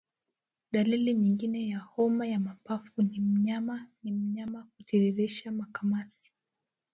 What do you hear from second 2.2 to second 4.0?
ya mapafu ni mnyama